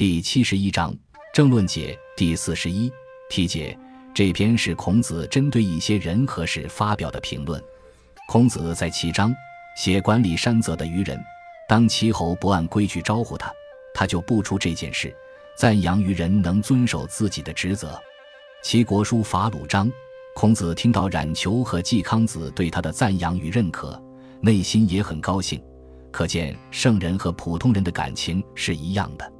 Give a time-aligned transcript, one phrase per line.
[0.00, 0.96] 第七十一章
[1.34, 2.90] 政论解第四十一
[3.28, 3.78] 题解。
[4.14, 7.62] 这篇是孔子针对一些人和事发表的评论。
[8.26, 9.30] 孔子在其章
[9.76, 11.22] 写管理山泽的愚人，
[11.68, 13.52] 当齐侯不按规矩招呼他，
[13.92, 15.14] 他就不出这件事，
[15.54, 18.00] 赞扬愚人能遵守自己的职责。
[18.62, 19.92] 齐国书法鲁章，
[20.34, 24.02] 孔子听到冉求和季康子对他的赞扬与认可，
[24.40, 25.62] 内心也很高兴，
[26.10, 29.32] 可见圣人和普通人的感情是一样的。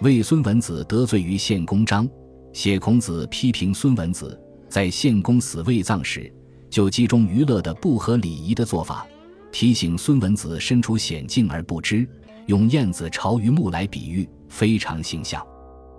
[0.00, 2.08] 为孙文子得罪于献公章，
[2.52, 6.32] 写孔子批评孙文子在献公死未葬时
[6.70, 9.04] 就集中娱乐的不合礼仪的做法，
[9.50, 12.08] 提醒孙文子身处险境而不知，
[12.46, 15.44] 用燕子巢于木来比喻，非常形象。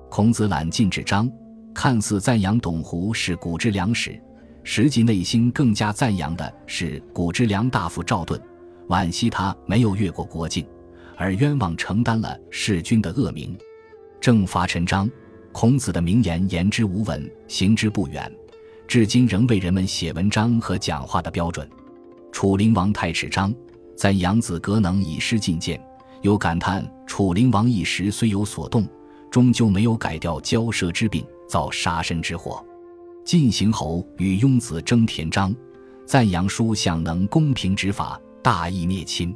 [0.10, 1.30] 孔子览晋至章，
[1.74, 4.18] 看似赞扬董狐是古之良史，
[4.64, 8.42] 实际内心更加赞扬的是古之良大夫赵盾，
[8.88, 10.66] 惋惜他没有越过国境，
[11.18, 13.58] 而冤枉承担了弑君的恶名。
[14.22, 15.10] 正伐陈章，
[15.54, 18.30] 孔子的名言“言之无文，行之不远”，
[18.86, 21.68] 至今仍为人们写文章和讲话的标准。
[22.30, 23.54] 楚灵王太史章
[23.96, 25.82] 赞扬子格能以诗进谏，
[26.22, 28.86] 又感叹楚灵王一时虽有所动，
[29.32, 32.62] 终究没有改掉骄奢之病，造杀身之祸。
[33.24, 35.56] 晋行侯与雍子争田章，
[36.06, 39.34] 赞扬书相能公平执法，大义灭亲。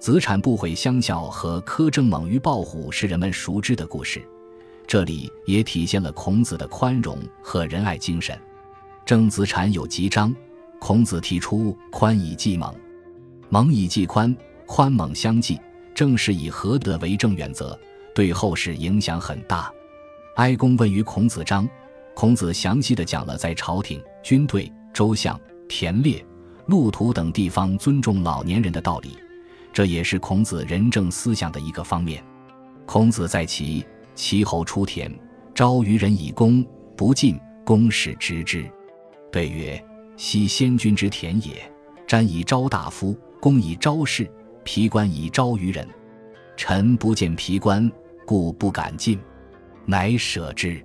[0.00, 4.26] 子产不毁乡校和苛政猛于豹虎是人们熟知的故事，
[4.86, 8.36] 这里也体现了孔子的宽容和仁爱精神。
[9.04, 10.34] 郑子产有吉章，
[10.78, 12.74] 孔子提出宽以济猛，
[13.50, 14.34] 猛以济宽，
[14.66, 15.60] 宽猛相济，
[15.94, 17.78] 正是以和德为正原则，
[18.14, 19.70] 对后世影响很大。
[20.36, 21.68] 哀公问于孔子章，
[22.14, 26.24] 孔子详细的讲了在朝廷、军队、州相、田猎、
[26.64, 29.10] 路途等地方尊重老年人的道理。
[29.72, 32.22] 这也是孔子仁政思想的一个方面。
[32.86, 35.12] 孔子在齐，齐侯出田，
[35.54, 36.64] 召愚人以功，
[36.96, 38.68] 不进，公使知之。
[39.30, 39.82] 对曰
[40.16, 41.72] ：“昔先君之田也，
[42.06, 44.28] 瞻以招大夫，公以招士，
[44.64, 45.86] 皮官以招于人。
[46.56, 47.90] 臣不见皮官，
[48.26, 49.20] 故不敢进，
[49.86, 50.84] 乃舍之。”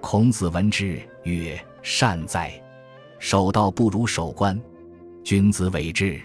[0.00, 2.52] 孔子闻之曰：“善哉！
[3.18, 4.58] 守道不如守官，
[5.24, 6.18] 君子为之。”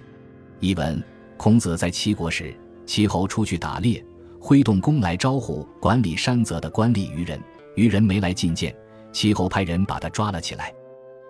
[0.61, 1.03] 译文。
[1.37, 4.03] 孔子在齐国时，齐侯出去打猎，
[4.39, 7.41] 挥动弓来招呼管理山泽的官吏愚人。
[7.75, 8.73] 愚人没来觐见，
[9.11, 10.73] 齐侯派人把他抓了起来。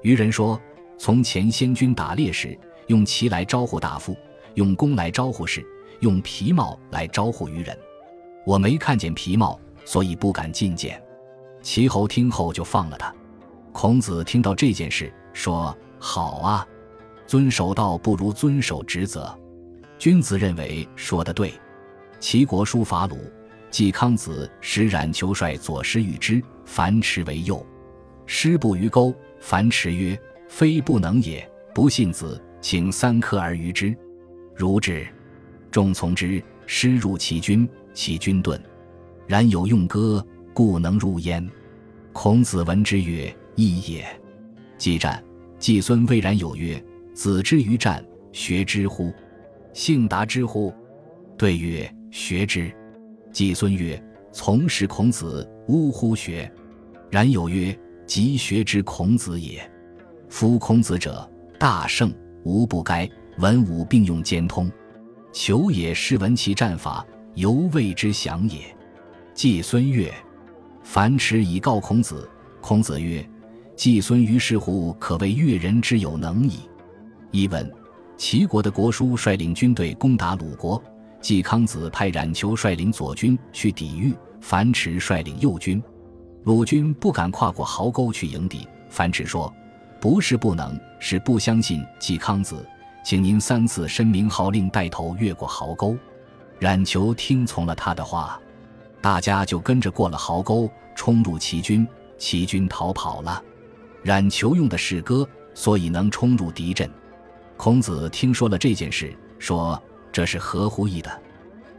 [0.04, 0.62] 愚人说
[0.96, 2.58] ：“从前先君打猎时，
[2.88, 4.16] 用旗来招呼大夫，
[4.54, 5.66] 用弓来招呼士，
[6.02, 7.76] 用皮帽来招呼愚人。
[8.46, 11.02] 我没看见皮帽，所以不敢觐见。”
[11.64, 13.12] 齐侯听后就放了他。
[13.72, 16.68] 孔子听到这件事，说：“好啊，
[17.26, 19.36] 遵守道不如遵守职责。”
[19.98, 21.54] 君子认为说得对。
[22.20, 23.18] 齐国书法鲁，
[23.70, 27.66] 季康子使冉求率左师与之，樊迟为右。
[28.26, 30.20] 师不于沟，樊迟曰
[30.50, 33.96] ：“非不能也，不信子，请三科而于之。”
[34.56, 35.08] 如之，
[35.70, 36.42] 众从之。
[36.68, 38.60] 师入其军，其军遁。
[39.28, 41.48] 然有用歌，故能入焉。
[42.12, 44.08] 孔子闻之曰：“义也。”
[44.80, 45.24] 季战，
[45.60, 46.84] 季孙谓冉有曰
[47.14, 49.14] ：“子之于战，学之乎？”
[49.76, 50.74] 幸达之乎？
[51.38, 52.74] 对曰：学之。
[53.34, 56.50] 季孙曰：从使孔子，呜呼学。
[57.12, 57.78] 然有曰：
[58.08, 59.70] 即学之孔子也。
[60.30, 62.10] 夫孔子者，大圣，
[62.46, 63.08] 无不该。
[63.40, 64.72] 文武并用，兼通。
[65.34, 68.62] 求也是闻其战法，犹未之详也。
[69.34, 70.10] 季孙曰：
[70.84, 72.30] 樊迟以告孔子。
[72.62, 73.30] 孔子曰：
[73.76, 76.60] 季孙于是乎，可谓越人之有能矣。
[77.32, 77.70] 译文。
[78.18, 80.82] 齐国的国叔率领军队攻打鲁国，
[81.22, 85.82] 季康子派冉求率领左军去抵御，樊迟率领右军。
[86.44, 88.68] 鲁军不敢跨过壕沟去迎敌。
[88.90, 89.54] 樊迟说
[90.00, 92.66] ：“不是不能，是不相信季康子，
[93.04, 95.98] 请您三次申明号令带头越过壕沟。”
[96.60, 98.40] 冉求听从了他的话，
[99.02, 101.86] 大家就跟着过了壕沟，冲入齐军，
[102.18, 103.44] 齐军逃跑了。
[104.04, 106.90] 冉求用的是戈，所以能冲入敌阵。
[107.58, 109.82] 孔子听说了这件事，说
[110.12, 111.22] ：“这是合乎义的。”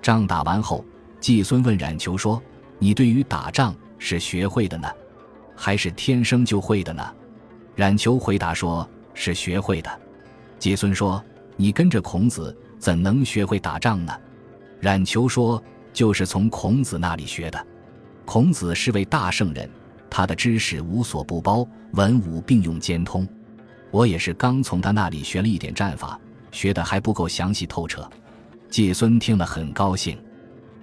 [0.01, 0.85] 仗打完后，
[1.21, 2.43] 季孙问冉求说
[2.79, 4.89] ：“你对于打仗是学会的呢，
[5.55, 7.05] 还是天生就会的呢？”
[7.77, 10.01] 冉求回答说：“是学会的。”
[10.59, 11.23] 季孙说
[11.57, 14.13] ：“你跟着孔子，怎能学会打仗呢？”
[14.81, 15.63] 冉求说
[15.93, 17.67] ：“就是从孔子那里学的。
[18.25, 19.69] 孔子是位大圣人，
[20.09, 23.29] 他的知识无所不包，文武并用，兼通。”
[23.97, 26.21] 我也是刚从他那里学了一点战法，
[26.53, 28.07] 学的还不够详细透彻。
[28.69, 30.19] 季孙听了很高兴。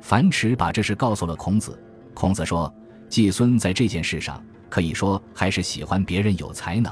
[0.02, 1.80] 樊迟把这事告诉了孔子，
[2.16, 2.74] 孔子说
[3.08, 6.92] ：“季孙在这件事上，可以说还是喜欢别人有才能。”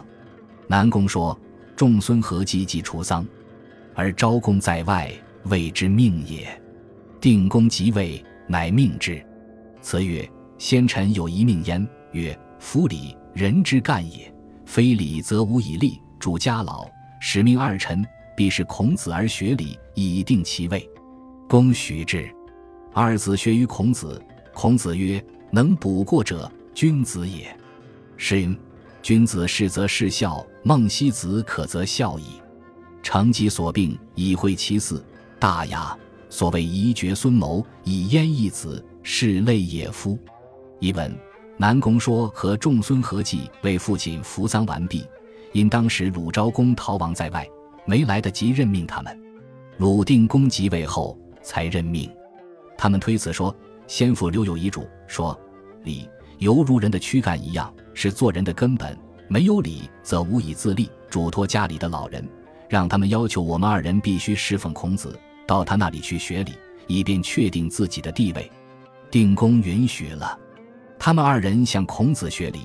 [0.69, 1.35] 南宫说
[1.75, 3.25] ：“仲孙何忌即除丧，
[3.95, 5.11] 而昭公在外，
[5.45, 6.47] 谓之命也。
[7.19, 9.19] 定公即位，乃命之。
[9.81, 10.29] 此曰
[10.59, 14.31] ：‘先臣有一命焉。’曰：‘夫礼，人之干也。
[14.67, 15.99] 非礼，则无以立。
[16.21, 16.87] 主家老，
[17.19, 18.05] 使命二臣，
[18.37, 20.87] 必是孔子而学礼，以定其位。’
[21.49, 22.29] 公许之。
[22.93, 24.21] 二子学于孔子。
[24.53, 27.53] 孔子曰：‘能补过者，君子也。’
[28.17, 28.55] 是云。”
[29.01, 32.39] 君子事则事孝，孟西子可则孝矣。
[33.01, 35.01] 成己所病，以惠其嗣。
[35.39, 35.97] 大雅，
[36.29, 40.19] 所谓宜绝孙谋，以焉一子，是类也夫。
[40.79, 41.11] 译文：
[41.57, 45.03] 南宫说和仲孙何忌为父亲服丧完毕，
[45.51, 47.47] 因当时鲁昭公逃亡在外，
[47.85, 49.19] 没来得及任命他们。
[49.77, 52.09] 鲁定公即位后才任命。
[52.77, 53.55] 他们推辞说，
[53.87, 55.39] 先父留有遗嘱，说
[55.83, 56.07] 礼
[56.39, 57.73] 犹如人的躯干一样。
[57.93, 60.89] 是做人的根本，没有礼则无以自立。
[61.09, 62.25] 嘱托家里的老人，
[62.69, 66.53] 让他们要求我们二人必须侍奉孔子，到他那里去学礼，
[66.87, 68.49] 以便确定自己的地位。
[69.11, 70.39] 定公允许了，
[70.97, 72.61] 他们二人向孔子学礼。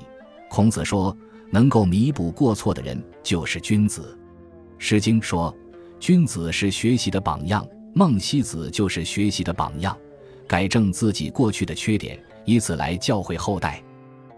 [0.49, 1.15] 孔子说
[1.49, 4.17] ：“能够弥补过错的人就是君子。”
[4.79, 5.55] 《诗经》说
[5.99, 9.97] ：“君子是学习的榜样。”孟西子就是学习的榜样，
[10.45, 13.83] 改正自己过去的缺点，以此来教诲后代。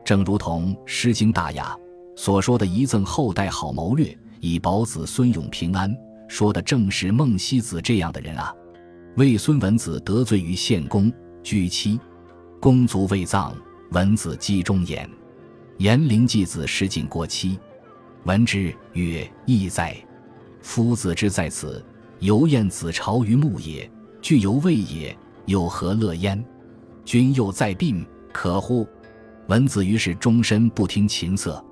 [0.06, 1.78] 正如同《诗经·大雅》
[2.18, 5.94] 所说的“遗赠后代好谋略，以保子孙永平安”，
[6.30, 8.56] 说的正是孟西子这样的人啊。
[9.18, 11.12] 魏孙文子得罪于献公，
[11.44, 12.00] 居妻，
[12.62, 13.54] 公卒未葬，
[13.92, 15.10] 文子姬中焉。
[15.80, 17.58] 颜陵季子失敬过期，
[18.26, 19.96] 闻之曰：“意在。
[20.62, 21.82] 夫子之在此，
[22.20, 23.90] 犹晏子朝于牧也，
[24.22, 26.44] 具犹未也，有何乐焉？
[27.06, 28.86] 君又在病，可乎？”
[29.48, 31.64] 文子于是终身不听琴瑟。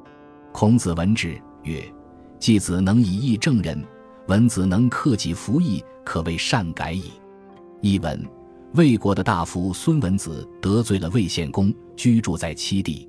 [0.54, 1.84] 孔子闻之曰
[2.40, 3.84] ：“季子能以义正人，
[4.30, 7.12] 文子能克己服役，可谓善改矣。”
[7.84, 8.26] 译文：
[8.74, 13.06] 魏国的大夫孙文子得罪了魏献公，居住在七地。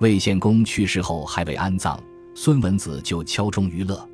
[0.00, 2.00] 魏献公去世后还未安葬，
[2.34, 4.08] 孙文子就敲钟娱乐。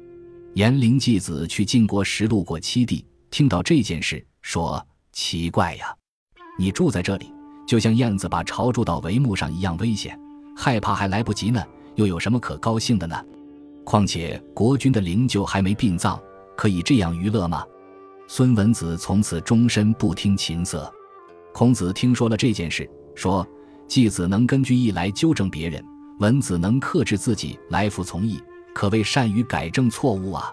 [0.54, 5.94] 颜陵季子去晋国时路过七地，听到这件事，说：“奇怪呀，
[6.58, 7.32] 你住在这里。”
[7.68, 10.18] 就像燕子把巢筑到帷幕上一样危险，
[10.56, 13.16] 害怕还来不及呢，又有什么可高兴的呢？
[13.84, 16.20] 况且国君的灵柩还没殡葬，
[16.56, 17.64] 可以这样娱乐吗？
[18.26, 20.92] 孙文子从此终身不听琴瑟。
[21.52, 23.46] 孔子听说了这件事，说
[23.88, 25.82] ：“季子能根据义来纠正别人，
[26.18, 28.40] 文子能克制自己来服从义，
[28.74, 30.52] 可谓善于改正错误啊。”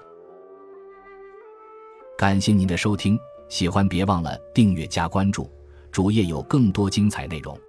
[2.18, 3.18] 感谢您的收听，
[3.50, 5.50] 喜欢别忘了订阅加关注。
[5.92, 7.60] 主页有更多精彩内容。